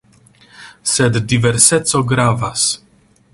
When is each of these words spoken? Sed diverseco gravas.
Sed 0.93 1.19
diverseco 1.33 2.03
gravas. 2.13 2.65